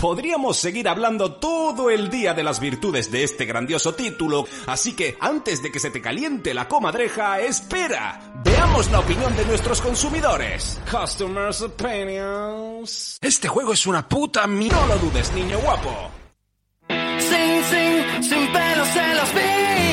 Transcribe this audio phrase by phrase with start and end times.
[0.00, 5.18] Podríamos seguir hablando todo el día de las virtudes de este grandioso título, así que
[5.20, 8.32] antes de que se te caliente la comadreja, espera.
[8.42, 10.80] Veamos la opinión de nuestros consumidores.
[10.90, 13.18] Customers opinions.
[13.20, 14.70] Este juego es una puta mi...
[14.70, 16.10] No lo dudes, niño guapo.
[16.88, 19.89] Sin, sin, sin pelos en los beats.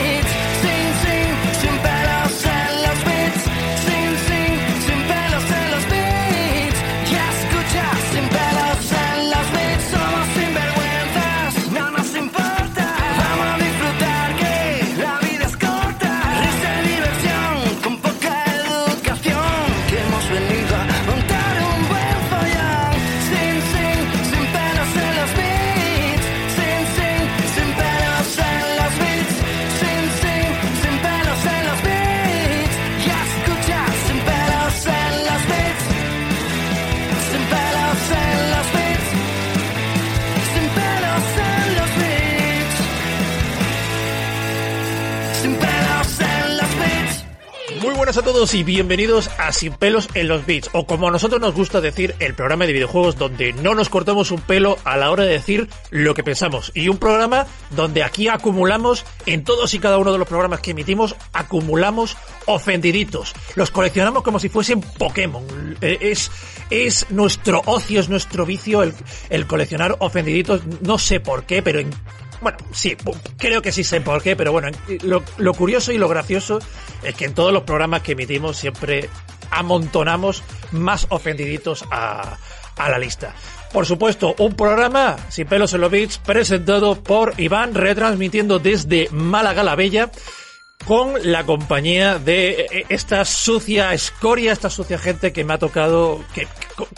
[48.07, 51.41] Buenas a todos y bienvenidos a Sin pelos en los beats, o como a nosotros
[51.41, 55.11] nos gusta decir, el programa de videojuegos donde no nos cortamos un pelo a la
[55.11, 56.71] hora de decir lo que pensamos.
[56.73, 60.71] Y un programa donde aquí acumulamos, en todos y cada uno de los programas que
[60.71, 63.33] emitimos, acumulamos ofendiditos.
[63.55, 65.43] Los coleccionamos como si fuesen Pokémon.
[65.81, 66.31] Eh, Es,
[66.69, 68.93] es nuestro ocio, es nuestro vicio el,
[69.29, 70.61] el coleccionar ofendiditos.
[70.79, 71.89] No sé por qué, pero en
[72.41, 72.95] bueno, sí,
[73.37, 74.69] creo que sí sé por qué, pero bueno,
[75.03, 76.59] lo, lo curioso y lo gracioso
[77.03, 79.09] es que en todos los programas que emitimos siempre
[79.51, 82.37] amontonamos más ofendiditos a,
[82.77, 83.33] a la lista.
[83.71, 89.63] Por supuesto, un programa sin pelos en los beats presentado por Iván, retransmitiendo desde Málaga
[89.63, 90.09] la Bella
[90.85, 96.23] con la compañía de eh, esta sucia escoria, esta sucia gente que me ha tocado,
[96.33, 96.47] que,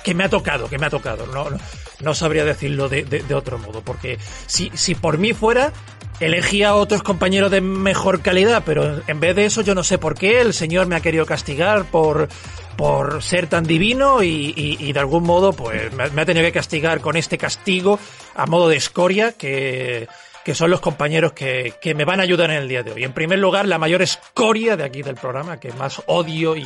[0.03, 1.25] que me ha tocado, que me ha tocado.
[1.27, 1.57] No, no,
[2.01, 5.71] no sabría decirlo de, de- de otro modo, porque si, si por mí fuera,
[6.19, 9.97] elegía a otros compañeros de mejor calidad, pero en vez de eso yo no sé
[9.97, 12.27] por qué el señor me ha querido castigar por
[12.75, 16.45] por ser tan divino y, y- y de algún modo pues me, me ha tenido
[16.45, 17.99] que castigar con este castigo
[18.35, 20.07] a modo de escoria que,
[20.43, 23.03] que son los compañeros que, que me van a ayudar en el día de hoy.
[23.03, 26.65] En primer lugar, la mayor escoria de aquí del programa, que más odio y,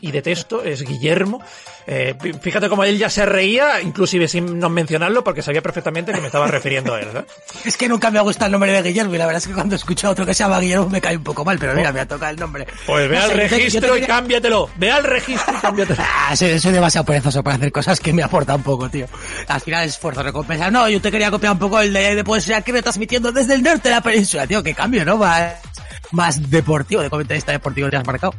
[0.00, 1.40] y detesto, es Guillermo.
[1.86, 6.20] Eh, fíjate cómo él ya se reía, inclusive sin no mencionarlo, porque sabía perfectamente que
[6.20, 7.08] me estaba refiriendo a él.
[7.14, 7.24] ¿eh?
[7.64, 9.54] Es que nunca me ha gustado el nombre de Guillermo y la verdad es que
[9.54, 11.92] cuando escucho a otro que se llama Guillermo me cae un poco mal, pero mira,
[11.92, 12.66] me ha tocado el nombre.
[12.86, 14.70] Pues ve No al sé, yo te- registro y cámbiatelo.
[14.76, 16.02] Ve al registro y cámbiatelo.
[16.26, 19.06] Ah, soy, soy demasiado perezoso para hacer cosas que me aportan poco, tío.
[19.46, 20.70] Al final esfuerzo, recompensa.
[20.70, 23.54] No, yo te quería copiar un poco el de, de poesía que me transmitiendo desde
[23.54, 24.62] el norte de la península, tío.
[24.62, 25.16] Que cambio, ¿no?
[25.16, 25.54] Más,
[26.12, 28.34] más deportivo, de comentarista deportivo te has marcado.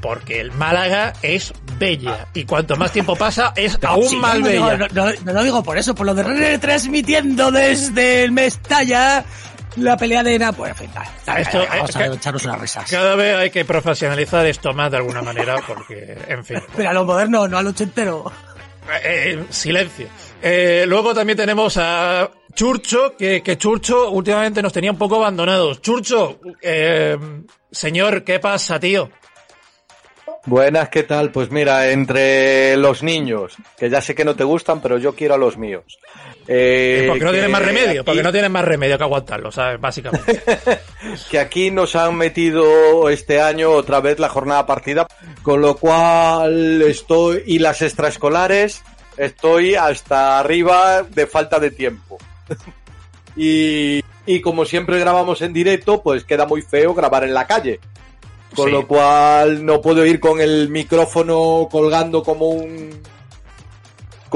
[0.00, 2.28] Porque el Málaga es bella.
[2.34, 4.76] Y cuanto más tiempo pasa, es aún Sí, más no, bella.
[4.92, 9.24] No, no- no lo digo por eso, por lo de retransmitiendo desde el Mestalla
[9.76, 10.52] la pelea de Ena.
[10.52, 10.90] Pues, en fin,
[11.36, 12.90] Esto- vamos eh, a echarnos unas risas.
[12.90, 16.58] Cada vez hay que profesionalizar esto más de alguna manera, porque, en fin.
[16.76, 18.30] Pero a lo moderno, no al ochentero.
[19.04, 20.06] Eh, silencio.
[20.40, 25.82] Eh, luego también tenemos a Churcho, que, que Churcho últimamente nos tenía un poco abandonados.
[25.82, 27.16] Churcho, eh,
[27.70, 29.10] señor, ¿qué pasa, tío?
[30.46, 31.32] Buenas, ¿qué tal?
[31.32, 35.34] Pues mira, entre los niños, que ya sé que no te gustan, pero yo quiero
[35.34, 35.98] a los míos.
[36.48, 39.80] Eh, porque no que tienes más remedio, porque no tienes más remedio que aguantarlo, ¿sabes?
[39.80, 40.42] Básicamente.
[41.30, 45.06] Que aquí nos han metido este año otra vez la jornada partida,
[45.42, 48.82] con lo cual estoy, y las extraescolares,
[49.16, 52.18] estoy hasta arriba de falta de tiempo.
[53.36, 57.80] Y, y como siempre grabamos en directo, pues queda muy feo grabar en la calle.
[58.54, 58.72] Con Sí.
[58.72, 62.90] lo cual no puedo ir con el micrófono colgando como un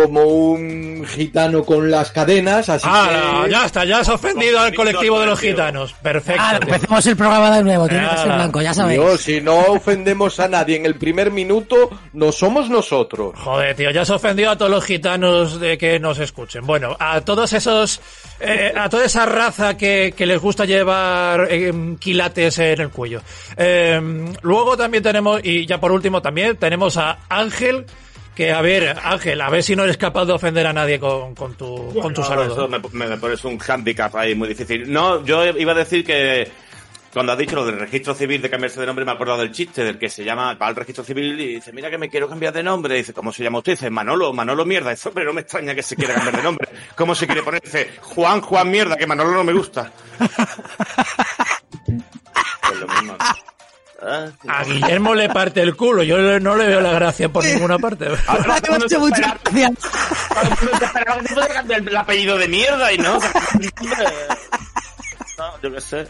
[0.02, 4.74] como un gitano con las cadenas, así Ah, que ya está, ya has ofendido al
[4.74, 5.92] colectivo de los gitanos.
[6.02, 6.40] Perfecto.
[6.44, 9.00] Ah, empecemos el programa de nuevo, tiene que ser blanco, ya sabéis.
[9.20, 13.34] Si no ofendemos a nadie en el primer minuto, no somos nosotros.
[13.38, 16.66] Joder, tío, ya has ofendido a todos los gitanos de que nos escuchen.
[16.66, 18.00] Bueno, a todos esos,
[18.40, 23.20] eh, a toda esa raza que, que les gusta llevar eh, quilates en el cuello.
[23.56, 24.00] Eh,
[24.42, 27.86] luego también tenemos, y ya por último también, tenemos a Ángel,
[28.34, 31.34] que a ver, Ángel, a ver si no eres capaz de ofender a nadie con,
[31.34, 32.52] con tu, con tu No, saludo.
[32.52, 34.90] eso me, pones un handicap ahí muy difícil.
[34.90, 36.50] No, yo iba a decir que
[37.12, 39.50] cuando has dicho lo del registro civil de cambiarse de nombre, me he acordado del
[39.50, 42.28] chiste del que se llama, va al registro civil y dice, mira que me quiero
[42.28, 42.94] cambiar de nombre.
[42.94, 43.72] dice, ¿cómo se llama usted?
[43.72, 44.92] dice, Manolo, Manolo mierda.
[44.92, 46.68] Eso, pero no me extraña que se quiera cambiar de nombre.
[46.94, 47.60] ¿Cómo se quiere poner?
[47.62, 49.92] Dice, Juan, Juan mierda, que Manolo no me gusta.
[54.10, 57.78] Pues A Guillermo le parte el culo, yo no le veo la gracia por ninguna
[57.78, 58.06] parte.
[58.26, 59.70] Ahora Me el mucha gracia.
[61.98, 63.18] apellido de mierda y no.
[65.38, 66.06] No, yo qué sé.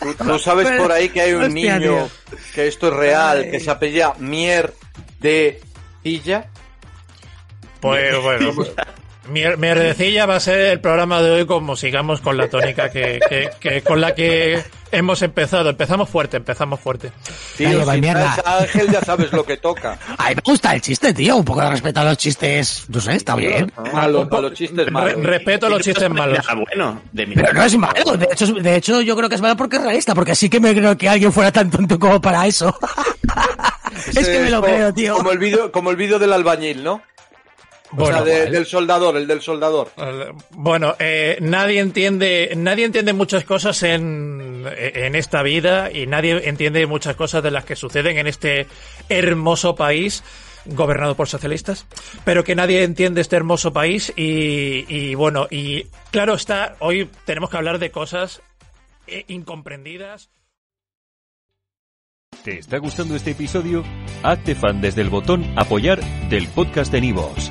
[0.00, 2.38] ¿Tú, tú sabes por ahí que hay un Hostia, niño tío.
[2.54, 3.50] que esto es real, Ay.
[3.50, 4.72] que se apellida Mier
[5.18, 5.60] de
[6.02, 6.46] Tilla?
[7.80, 8.70] Pues bueno, pues,
[9.28, 13.20] Mier- Mierdecilla va a ser el programa de hoy como sigamos con la tónica que,
[13.28, 15.70] que- que- con la que hemos empezado.
[15.70, 17.12] Empezamos fuerte, empezamos fuerte.
[17.56, 18.00] Tío, lleva si
[18.44, 19.98] Ángel ya sabes lo que toca.
[20.18, 21.36] Ay, me gusta el chiste, tío.
[21.36, 22.84] Un poco de respeto a los chistes.
[22.88, 23.72] No sé, está bien.
[23.94, 25.22] A los, a los chistes Re- malos.
[25.24, 26.44] respeto a los chistes malos.
[26.68, 28.16] Bueno, de mi Pero no es malo.
[28.16, 30.14] De hecho, de hecho, yo creo que es malo porque es realista.
[30.14, 32.76] Porque sí que me creo que alguien fuera tan tonto como para eso.
[34.14, 35.14] es que me lo como- creo, tío.
[35.16, 37.02] Como el vídeo, como el vídeo del albañil, ¿no?
[37.92, 38.50] O Bueno, sea, de- vale.
[38.52, 39.90] del soldador, el del soldador.
[40.50, 46.86] Bueno, eh, nadie entiende, nadie entiende muchas cosas en, en esta vida y nadie entiende
[46.86, 48.68] muchas cosas de las que suceden en este
[49.08, 50.22] hermoso país
[50.66, 51.86] gobernado por socialistas,
[52.24, 57.50] pero que nadie entiende este hermoso país y, y bueno, y claro está, hoy tenemos
[57.50, 58.42] que hablar de cosas
[59.06, 60.28] eh, incomprendidas.
[62.44, 63.84] ¿Te está gustando este episodio?
[64.22, 67.50] Hazte fan desde el botón Apoyar del podcast de Nivos.